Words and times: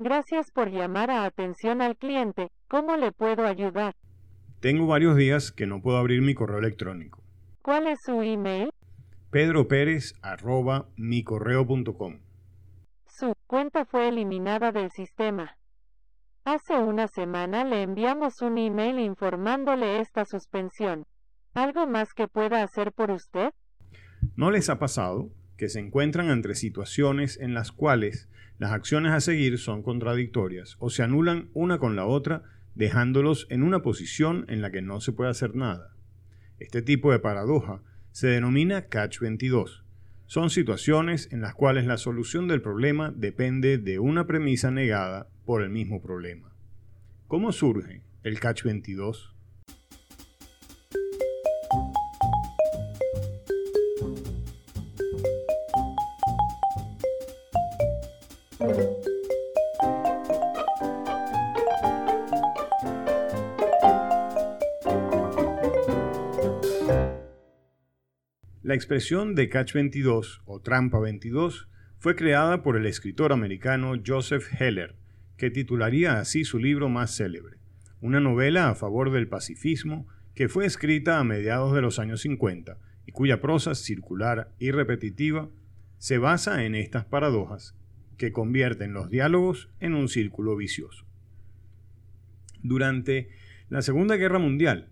Gracias 0.00 0.50
por 0.50 0.70
llamar 0.70 1.10
a 1.10 1.26
atención 1.26 1.82
al 1.82 1.94
cliente. 1.94 2.50
¿Cómo 2.68 2.96
le 2.96 3.12
puedo 3.12 3.46
ayudar? 3.46 3.94
Tengo 4.60 4.86
varios 4.86 5.14
días 5.14 5.52
que 5.52 5.66
no 5.66 5.82
puedo 5.82 5.98
abrir 5.98 6.22
mi 6.22 6.32
correo 6.32 6.58
electrónico. 6.58 7.22
¿Cuál 7.60 7.86
es 7.86 7.98
su 8.02 8.22
email? 8.22 8.70
pedropérez.micorreo.com 9.30 12.18
Su 13.08 13.34
cuenta 13.46 13.84
fue 13.84 14.08
eliminada 14.08 14.72
del 14.72 14.90
sistema. 14.90 15.58
Hace 16.46 16.78
una 16.78 17.06
semana 17.06 17.64
le 17.64 17.82
enviamos 17.82 18.40
un 18.40 18.56
email 18.56 19.00
informándole 19.00 20.00
esta 20.00 20.24
suspensión. 20.24 21.04
¿Algo 21.52 21.86
más 21.86 22.14
que 22.14 22.26
pueda 22.26 22.62
hacer 22.62 22.92
por 22.92 23.10
usted? 23.10 23.50
¿No 24.34 24.50
les 24.50 24.70
ha 24.70 24.78
pasado 24.78 25.28
que 25.60 25.68
se 25.68 25.78
encuentran 25.78 26.30
entre 26.30 26.54
situaciones 26.54 27.38
en 27.38 27.52
las 27.52 27.70
cuales 27.70 28.30
las 28.58 28.72
acciones 28.72 29.12
a 29.12 29.20
seguir 29.20 29.58
son 29.58 29.82
contradictorias 29.82 30.76
o 30.78 30.88
se 30.88 31.02
anulan 31.02 31.50
una 31.52 31.76
con 31.76 31.96
la 31.96 32.06
otra, 32.06 32.44
dejándolos 32.74 33.46
en 33.50 33.62
una 33.62 33.82
posición 33.82 34.46
en 34.48 34.62
la 34.62 34.70
que 34.70 34.80
no 34.80 35.02
se 35.02 35.12
puede 35.12 35.28
hacer 35.28 35.54
nada? 35.54 35.94
Este 36.58 36.80
tipo 36.80 37.12
de 37.12 37.18
paradoja 37.18 37.82
se 38.10 38.28
denomina 38.28 38.86
Catch 38.86 39.20
22. 39.20 39.84
Son 40.24 40.48
situaciones 40.48 41.30
en 41.30 41.42
las 41.42 41.54
cuales 41.54 41.84
la 41.84 41.98
solución 41.98 42.48
del 42.48 42.62
problema 42.62 43.12
depende 43.14 43.76
de 43.76 43.98
una 43.98 44.26
premisa 44.26 44.70
negada 44.70 45.28
por 45.44 45.60
el 45.60 45.68
mismo 45.68 46.00
problema. 46.00 46.54
¿Cómo 47.28 47.52
surge 47.52 48.00
el 48.22 48.40
Catch 48.40 48.64
22? 48.64 49.36
La 68.70 68.76
expresión 68.76 69.34
de 69.34 69.48
Catch 69.48 69.72
22 69.72 70.42
o 70.44 70.60
Trampa 70.60 71.00
22 71.00 71.68
fue 71.98 72.14
creada 72.14 72.62
por 72.62 72.76
el 72.76 72.86
escritor 72.86 73.32
americano 73.32 73.94
Joseph 74.06 74.44
Heller, 74.60 74.94
que 75.36 75.50
titularía 75.50 76.20
así 76.20 76.44
su 76.44 76.60
libro 76.60 76.88
más 76.88 77.16
célebre, 77.16 77.56
una 78.00 78.20
novela 78.20 78.68
a 78.68 78.76
favor 78.76 79.10
del 79.10 79.26
pacifismo 79.26 80.06
que 80.36 80.48
fue 80.48 80.66
escrita 80.66 81.18
a 81.18 81.24
mediados 81.24 81.74
de 81.74 81.82
los 81.82 81.98
años 81.98 82.20
50 82.20 82.78
y 83.06 83.10
cuya 83.10 83.40
prosa 83.40 83.74
circular 83.74 84.52
y 84.60 84.70
repetitiva 84.70 85.50
se 85.98 86.18
basa 86.18 86.64
en 86.64 86.76
estas 86.76 87.04
paradojas 87.04 87.74
que 88.20 88.32
convierten 88.32 88.92
los 88.92 89.08
diálogos 89.08 89.70
en 89.80 89.94
un 89.94 90.10
círculo 90.10 90.54
vicioso. 90.54 91.06
Durante 92.62 93.30
la 93.70 93.80
Segunda 93.80 94.16
Guerra 94.16 94.38
Mundial, 94.38 94.90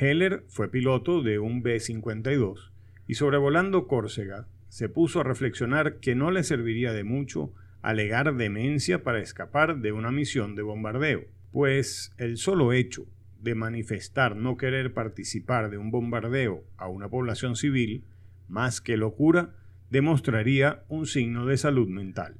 Heller 0.00 0.46
fue 0.48 0.70
piloto 0.70 1.22
de 1.22 1.38
un 1.38 1.62
B-52 1.62 2.70
y 3.06 3.16
sobrevolando 3.16 3.86
Córcega 3.86 4.48
se 4.70 4.88
puso 4.88 5.20
a 5.20 5.22
reflexionar 5.22 6.00
que 6.00 6.14
no 6.14 6.30
le 6.30 6.44
serviría 6.44 6.94
de 6.94 7.04
mucho 7.04 7.52
alegar 7.82 8.34
demencia 8.36 9.02
para 9.02 9.20
escapar 9.20 9.80
de 9.80 9.92
una 9.92 10.10
misión 10.10 10.54
de 10.54 10.62
bombardeo, 10.62 11.26
pues 11.50 12.14
el 12.16 12.38
solo 12.38 12.72
hecho 12.72 13.06
de 13.42 13.54
manifestar 13.54 14.34
no 14.34 14.56
querer 14.56 14.94
participar 14.94 15.68
de 15.68 15.76
un 15.76 15.90
bombardeo 15.90 16.64
a 16.78 16.88
una 16.88 17.10
población 17.10 17.54
civil, 17.54 18.02
más 18.48 18.80
que 18.80 18.96
locura, 18.96 19.56
demostraría 19.90 20.84
un 20.88 21.04
signo 21.04 21.44
de 21.44 21.58
salud 21.58 21.86
mental. 21.86 22.38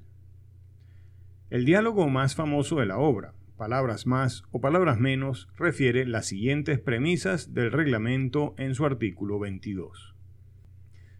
El 1.52 1.66
diálogo 1.66 2.08
más 2.08 2.34
famoso 2.34 2.76
de 2.76 2.86
la 2.86 2.96
obra, 2.96 3.34
Palabras 3.58 4.06
más 4.06 4.42
o 4.52 4.62
palabras 4.62 4.98
menos, 4.98 5.50
refiere 5.58 6.06
las 6.06 6.24
siguientes 6.24 6.80
premisas 6.80 7.52
del 7.52 7.70
reglamento 7.70 8.54
en 8.56 8.74
su 8.74 8.86
artículo 8.86 9.38
22. 9.38 10.14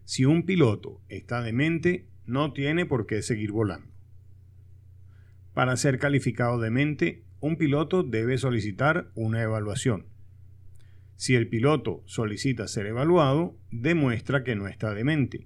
Si 0.05 0.25
un 0.25 0.43
piloto 0.43 0.99
está 1.07 1.43
demente, 1.43 2.07
no 2.25 2.51
tiene 2.51 2.87
por 2.87 3.05
qué 3.05 3.21
seguir 3.21 3.51
volando. 3.51 3.93
Para 5.53 5.77
ser 5.77 5.99
calificado 5.99 6.59
demente, 6.59 7.21
un 7.39 7.55
piloto 7.55 8.01
debe 8.01 8.39
solicitar 8.39 9.11
una 9.13 9.43
evaluación. 9.43 10.07
Si 11.15 11.35
el 11.35 11.47
piloto 11.47 12.01
solicita 12.07 12.67
ser 12.67 12.87
evaluado, 12.87 13.55
demuestra 13.69 14.43
que 14.43 14.55
no 14.55 14.67
está 14.67 14.95
demente. 14.95 15.45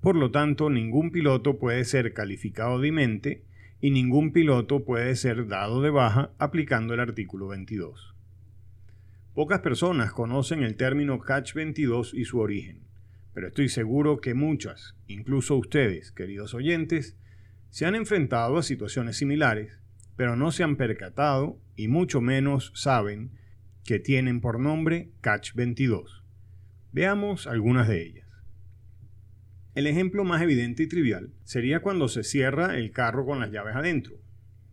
Por 0.00 0.16
lo 0.16 0.32
tanto, 0.32 0.68
ningún 0.68 1.12
piloto 1.12 1.60
puede 1.60 1.84
ser 1.84 2.12
calificado 2.12 2.80
demente 2.80 3.44
y 3.80 3.90
ningún 3.90 4.32
piloto 4.32 4.84
puede 4.84 5.16
ser 5.16 5.46
dado 5.46 5.82
de 5.82 5.90
baja 5.90 6.32
aplicando 6.38 6.94
el 6.94 7.00
artículo 7.00 7.48
22. 7.48 8.14
Pocas 9.34 9.60
personas 9.60 10.12
conocen 10.12 10.62
el 10.62 10.76
término 10.76 11.18
Catch 11.18 11.54
22 11.54 12.14
y 12.14 12.24
su 12.24 12.38
origen 12.38 12.90
pero 13.32 13.48
estoy 13.48 13.68
seguro 13.68 14.20
que 14.20 14.34
muchas, 14.34 14.96
incluso 15.06 15.56
ustedes, 15.56 16.12
queridos 16.12 16.54
oyentes, 16.54 17.16
se 17.70 17.86
han 17.86 17.94
enfrentado 17.94 18.58
a 18.58 18.62
situaciones 18.62 19.16
similares, 19.16 19.78
pero 20.16 20.36
no 20.36 20.50
se 20.50 20.64
han 20.64 20.76
percatado 20.76 21.58
y 21.76 21.88
mucho 21.88 22.20
menos 22.20 22.72
saben 22.74 23.30
que 23.84 23.98
tienen 23.98 24.40
por 24.40 24.58
nombre 24.58 25.10
Catch 25.20 25.54
22. 25.54 26.24
Veamos 26.92 27.46
algunas 27.46 27.88
de 27.88 28.02
ellas. 28.02 28.29
El 29.74 29.86
ejemplo 29.86 30.24
más 30.24 30.42
evidente 30.42 30.82
y 30.82 30.88
trivial 30.88 31.32
sería 31.44 31.80
cuando 31.80 32.08
se 32.08 32.24
cierra 32.24 32.76
el 32.76 32.90
carro 32.90 33.24
con 33.24 33.38
las 33.38 33.52
llaves 33.52 33.76
adentro. 33.76 34.16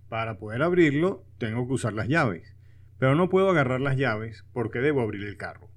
Para 0.09 0.39
poder 0.39 0.63
abrirlo 0.63 1.23
tengo 1.37 1.67
que 1.67 1.73
usar 1.73 1.93
las 1.93 2.07
llaves, 2.07 2.55
pero 2.97 3.13
no 3.13 3.29
puedo 3.29 3.49
agarrar 3.49 3.79
las 3.79 3.97
llaves 3.97 4.43
porque 4.53 4.79
debo 4.79 5.01
abrir 5.01 5.23
el 5.23 5.37
carro. 5.37 5.69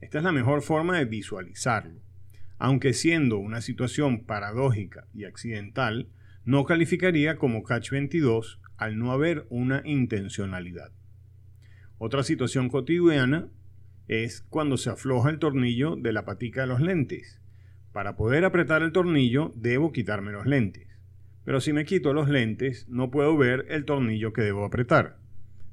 Esta 0.00 0.18
es 0.18 0.24
la 0.24 0.32
mejor 0.32 0.62
forma 0.62 0.98
de 0.98 1.06
visualizarlo. 1.06 2.00
Aunque 2.58 2.92
siendo 2.92 3.38
una 3.38 3.60
situación 3.60 4.24
paradójica 4.24 5.06
y 5.14 5.24
accidental, 5.24 6.10
no 6.44 6.64
calificaría 6.64 7.36
como 7.36 7.62
catch 7.62 7.90
22 7.90 8.60
al 8.76 8.98
no 8.98 9.12
haber 9.12 9.46
una 9.48 9.82
intencionalidad. 9.84 10.92
Otra 11.98 12.22
situación 12.22 12.68
cotidiana 12.68 13.48
es 14.08 14.42
cuando 14.42 14.76
se 14.76 14.90
afloja 14.90 15.30
el 15.30 15.38
tornillo 15.38 15.96
de 15.96 16.12
la 16.12 16.24
patica 16.24 16.62
de 16.62 16.66
los 16.66 16.80
lentes. 16.80 17.40
Para 17.92 18.16
poder 18.16 18.44
apretar 18.44 18.82
el 18.82 18.92
tornillo 18.92 19.52
debo 19.56 19.92
quitarme 19.92 20.32
los 20.32 20.46
lentes. 20.46 20.88
Pero 21.44 21.60
si 21.60 21.72
me 21.72 21.84
quito 21.84 22.12
los 22.12 22.28
lentes 22.28 22.88
no 22.88 23.10
puedo 23.10 23.36
ver 23.36 23.66
el 23.68 23.84
tornillo 23.84 24.32
que 24.32 24.42
debo 24.42 24.64
apretar. 24.64 25.18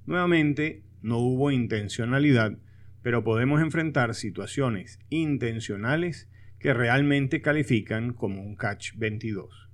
Nuevamente, 0.06 0.84
no 1.02 1.20
hubo 1.20 1.52
intencionalidad 1.52 2.58
pero 3.02 3.24
podemos 3.24 3.62
enfrentar 3.62 4.14
situaciones 4.14 5.00
intencionales 5.10 6.30
que 6.60 6.74
realmente 6.74 7.42
califican 7.42 8.14
como 8.14 8.42
un 8.42 8.56
catch 8.56 8.94
22. 8.98 9.70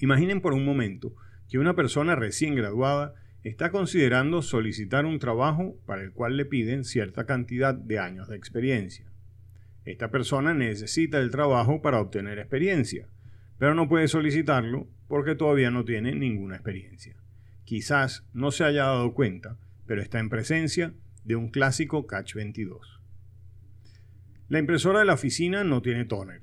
Imaginen 0.00 0.40
por 0.40 0.52
un 0.52 0.64
momento 0.64 1.14
que 1.48 1.58
una 1.58 1.76
persona 1.76 2.16
recién 2.16 2.56
graduada 2.56 3.14
está 3.44 3.70
considerando 3.70 4.42
solicitar 4.42 5.04
un 5.04 5.18
trabajo 5.18 5.76
para 5.86 6.02
el 6.02 6.12
cual 6.12 6.36
le 6.36 6.44
piden 6.44 6.84
cierta 6.84 7.26
cantidad 7.26 7.74
de 7.74 7.98
años 7.98 8.28
de 8.28 8.36
experiencia. 8.36 9.11
Esta 9.84 10.10
persona 10.10 10.54
necesita 10.54 11.18
el 11.18 11.30
trabajo 11.30 11.82
para 11.82 12.00
obtener 12.00 12.38
experiencia, 12.38 13.08
pero 13.58 13.74
no 13.74 13.88
puede 13.88 14.08
solicitarlo 14.08 14.88
porque 15.08 15.34
todavía 15.34 15.70
no 15.70 15.84
tiene 15.84 16.14
ninguna 16.14 16.56
experiencia. 16.56 17.16
Quizás 17.64 18.24
no 18.32 18.50
se 18.50 18.64
haya 18.64 18.84
dado 18.84 19.14
cuenta, 19.14 19.56
pero 19.86 20.00
está 20.00 20.18
en 20.18 20.28
presencia 20.28 20.94
de 21.24 21.36
un 21.36 21.48
clásico 21.48 22.06
Catch 22.06 22.34
22. 22.34 23.00
La 24.48 24.58
impresora 24.58 25.00
de 25.00 25.04
la 25.04 25.14
oficina 25.14 25.64
no 25.64 25.82
tiene 25.82 26.04
tóner. 26.04 26.42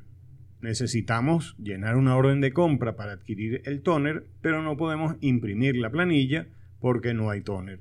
Necesitamos 0.61 1.55
llenar 1.57 1.95
una 1.95 2.17
orden 2.17 2.41
de 2.41 2.51
compra 2.51 2.95
para 2.95 3.13
adquirir 3.13 3.61
el 3.65 3.81
tóner, 3.81 4.25
pero 4.41 4.61
no 4.61 4.75
podemos 4.77 5.15
imprimir 5.21 5.77
la 5.77 5.89
planilla 5.89 6.47
porque 6.79 7.13
no 7.13 7.29
hay 7.29 7.41
tóner. 7.41 7.79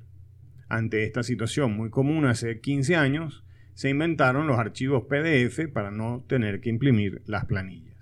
Ante 0.69 1.03
esta 1.03 1.23
situación 1.23 1.75
muy 1.75 1.89
común 1.89 2.25
hace 2.25 2.61
15 2.61 2.95
años, 2.95 3.43
se 3.79 3.89
inventaron 3.89 4.45
los 4.45 4.59
archivos 4.59 5.05
PDF 5.05 5.71
para 5.71 5.89
no 5.89 6.25
tener 6.27 6.59
que 6.59 6.69
imprimir 6.69 7.21
las 7.25 7.45
planillas. 7.45 7.95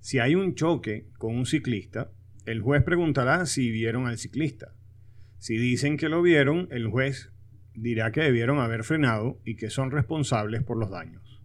Si 0.00 0.18
hay 0.18 0.34
un 0.34 0.56
choque 0.56 1.06
con 1.18 1.36
un 1.36 1.46
ciclista, 1.46 2.10
el 2.44 2.60
juez 2.60 2.82
preguntará 2.82 3.46
si 3.46 3.70
vieron 3.70 4.08
al 4.08 4.18
ciclista. 4.18 4.74
Si 5.38 5.56
dicen 5.56 5.96
que 5.96 6.08
lo 6.08 6.20
vieron, 6.20 6.66
el 6.72 6.88
juez 6.88 7.30
dirá 7.74 8.10
que 8.10 8.22
debieron 8.22 8.58
haber 8.58 8.82
frenado 8.82 9.40
y 9.44 9.54
que 9.54 9.70
son 9.70 9.92
responsables 9.92 10.64
por 10.64 10.78
los 10.78 10.90
daños. 10.90 11.40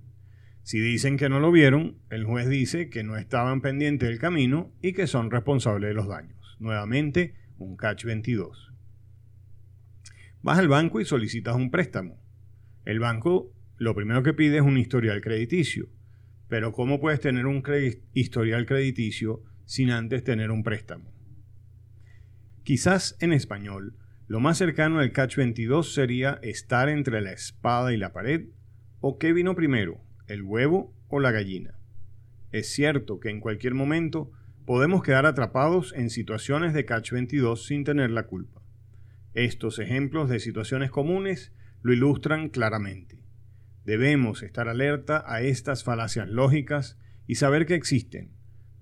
Si 0.64 0.80
dicen 0.80 1.18
que 1.18 1.30
no 1.30 1.40
lo 1.40 1.52
vieron, 1.52 2.00
el 2.10 2.24
juez 2.24 2.50
dice 2.50 2.90
que 2.90 3.04
no 3.04 3.18
estaban 3.18 3.62
pendientes 3.62 4.10
del 4.10 4.18
camino 4.18 4.74
y 4.82 4.94
que 4.94 5.06
son 5.06 5.30
responsables 5.30 5.90
de 5.90 5.94
los 5.94 6.08
daños. 6.08 6.58
Nuevamente, 6.60 7.36
un 7.60 7.78
catch 7.78 8.04
22. 8.04 8.74
Vas 10.42 10.58
al 10.58 10.70
banco 10.70 11.00
y 11.00 11.06
solicitas 11.06 11.56
un 11.56 11.70
préstamo. 11.70 12.23
El 12.86 13.00
banco 13.00 13.54
lo 13.78 13.96
primero 13.96 14.24
que 14.24 14.34
pide 14.34 14.58
es 14.58 14.62
un 14.62 14.78
historial 14.78 15.22
crediticio. 15.22 15.90
Pero 16.48 16.72
¿cómo 16.72 17.00
puedes 17.00 17.20
tener 17.20 17.48
un 17.48 17.64
historial 18.14 18.66
crediticio 18.66 19.44
sin 19.66 19.92
antes 19.92 20.24
tener 20.24 20.52
un 20.52 20.64
préstamo? 20.64 21.12
Quizás 22.64 23.18
en 23.20 23.34
español, 23.34 23.98
lo 24.28 24.40
más 24.40 24.58
cercano 24.58 25.00
al 25.00 25.12
catch 25.12 25.36
22 25.36 25.94
sería 25.94 26.40
estar 26.44 26.90
entre 26.90 27.22
la 27.22 27.32
espada 27.32 27.94
y 27.94 27.98
la 27.98 28.14
pared, 28.14 28.48
o 29.02 29.18
qué 29.18 29.34
vino 29.34 29.56
primero, 29.56 30.02
el 30.28 30.44
huevo 30.44 30.96
o 31.10 31.20
la 31.20 31.32
gallina. 31.32 31.78
Es 32.52 32.72
cierto 32.72 33.20
que 33.20 33.30
en 33.30 33.40
cualquier 33.40 33.74
momento 33.74 34.32
podemos 34.66 35.04
quedar 35.04 35.26
atrapados 35.26 35.94
en 35.94 36.10
situaciones 36.10 36.74
de 36.74 36.86
catch 36.86 37.12
22 37.12 37.66
sin 37.66 37.84
tener 37.84 38.12
la 38.12 38.28
culpa. 38.28 38.62
Estos 39.34 39.80
ejemplos 39.80 40.30
de 40.30 40.40
situaciones 40.40 40.92
comunes 40.92 41.52
lo 41.84 41.94
ilustran 41.94 42.50
claramente. 42.50 43.20
Debemos 43.86 44.42
estar 44.42 44.70
alerta 44.70 45.24
a 45.28 45.42
estas 45.42 45.84
falacias 45.84 46.30
lógicas 46.30 46.98
y 47.28 47.36
saber 47.36 47.66
que 47.66 47.76
existen, 47.76 48.32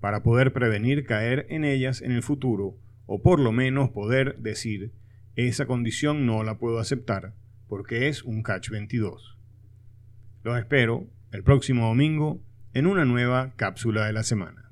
para 0.00 0.22
poder 0.22 0.52
prevenir 0.52 1.04
caer 1.04 1.46
en 1.50 1.64
ellas 1.64 2.00
en 2.00 2.12
el 2.12 2.22
futuro, 2.22 2.78
o 3.06 3.20
por 3.20 3.40
lo 3.40 3.52
menos 3.52 3.90
poder 3.90 4.38
decir, 4.38 4.92
esa 5.34 5.66
condición 5.66 6.26
no 6.26 6.44
la 6.44 6.58
puedo 6.58 6.78
aceptar, 6.78 7.34
porque 7.68 8.08
es 8.08 8.22
un 8.22 8.42
catch 8.42 8.70
22. 8.70 9.38
Los 10.44 10.58
espero 10.58 11.08
el 11.32 11.42
próximo 11.42 11.88
domingo 11.88 12.40
en 12.74 12.86
una 12.86 13.04
nueva 13.04 13.54
cápsula 13.56 14.06
de 14.06 14.12
la 14.12 14.22
semana. 14.22 14.71